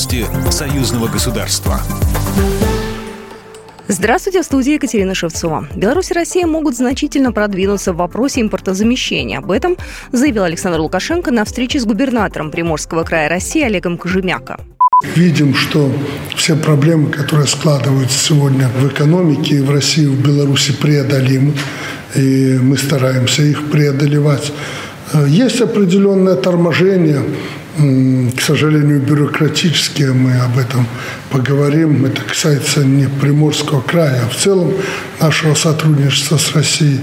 [0.00, 1.78] Новости союзного государства.
[3.86, 5.68] Здравствуйте, в студии Екатерина Шевцова.
[5.74, 9.40] Беларусь и Россия могут значительно продвинуться в вопросе импортозамещения.
[9.40, 9.76] Об этом
[10.10, 14.58] заявил Александр Лукашенко на встрече с губернатором Приморского края России Олегом Кожемяко.
[15.16, 15.92] Видим, что
[16.34, 21.52] все проблемы, которые складываются сегодня в экономике и в России, и в Беларуси преодолимы,
[22.14, 24.50] и мы стараемся их преодолевать.
[25.12, 27.22] Э, есть определенное торможение,
[27.76, 30.86] к сожалению, бюрократические, мы об этом
[31.30, 32.04] поговорим.
[32.04, 34.72] Это касается не Приморского края, а в целом
[35.20, 37.00] нашего сотрудничества с Россией.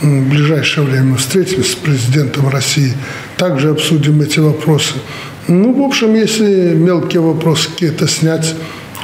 [0.00, 2.92] В ближайшее время встретимся с президентом России,
[3.36, 4.94] также обсудим эти вопросы.
[5.48, 8.54] Ну, в общем, если мелкие вопросы какие-то снять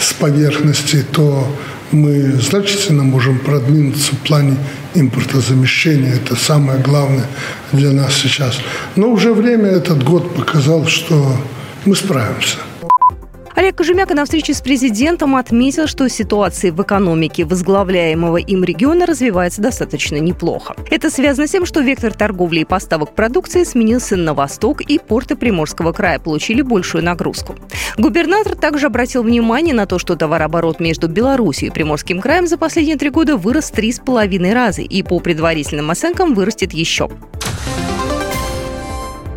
[0.05, 1.47] с поверхности, то
[1.93, 4.57] мы значительно можем продвинуться в плане
[4.95, 6.15] импортозамещения.
[6.15, 7.27] Это самое главное
[7.73, 8.59] для нас сейчас.
[8.97, 11.37] Но уже время этот год показал, что
[11.85, 12.59] мы справимся.
[13.57, 19.63] Олег Кожемяка на встрече с президентом отметил, что ситуация в экономике возглавляемого им региона развивается
[19.63, 20.75] достаточно неплохо.
[20.91, 25.37] Это связано с тем, что вектор торговли и поставок продукции сменился на восток, и порты
[25.37, 27.55] Приморского края получили большую нагрузку.
[27.97, 32.97] Губернатор также обратил внимание на то, что товарооборот между Беларусью и Приморским краем за последние
[32.97, 37.09] три года вырос три с половиной раза и по предварительным оценкам вырастет еще.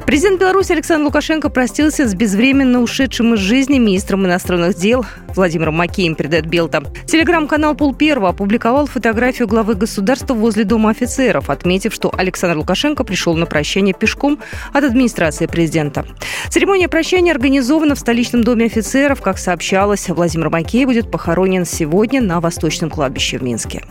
[0.07, 5.05] Президент Беларуси Александр Лукашенко простился с безвременно ушедшим из жизни министром иностранных дел
[5.35, 6.81] Владимиром Макеем, передает Белта.
[7.05, 13.35] Телеграм-канал «Пол Первого» опубликовал фотографию главы государства возле Дома офицеров, отметив, что Александр Лукашенко пришел
[13.35, 14.39] на прощание пешком
[14.71, 16.05] от администрации президента.
[16.47, 19.21] Церемония прощания организована в столичном Доме офицеров.
[19.21, 23.83] Как сообщалось, Владимир Макей будет похоронен сегодня на Восточном кладбище в Минске.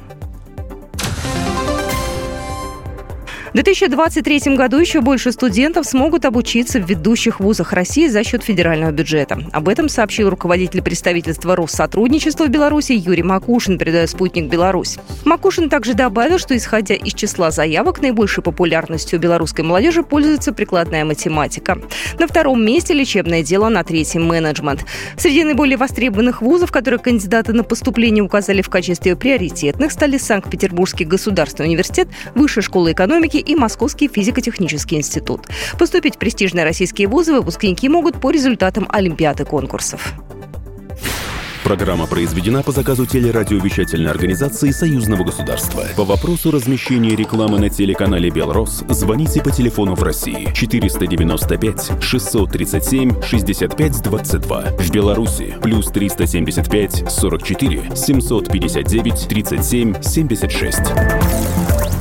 [3.56, 9.38] 2023 году еще больше студентов смогут обучиться в ведущих вузах России за счет федерального бюджета.
[9.50, 14.98] Об этом сообщил руководитель представительства Россотрудничества в Беларуси Юрий Макушин, передает «Спутник Беларусь».
[15.24, 21.78] Макушин также добавил, что исходя из числа заявок, наибольшей популярностью белорусской молодежи пользуется прикладная математика.
[22.18, 24.84] На втором месте лечебное дело, на третьем менеджмент.
[25.16, 31.70] Среди наиболее востребованных вузов, которые кандидаты на поступление указали в качестве приоритетных, стали Санкт-Петербургский государственный
[31.70, 35.46] университет, Высшая школа экономики и Московский физико-технический институт.
[35.78, 40.14] Поступить в престижные российские вузы выпускники могут по результатам олимпиад и конкурсов.
[41.66, 45.82] Программа произведена по заказу телерадиовещательной организации Союзного государства.
[45.96, 54.00] По вопросу размещения рекламы на телеканале «Белрос» звоните по телефону в России 495 637 65
[54.00, 54.62] 22.
[54.78, 57.04] В Беларуси плюс 375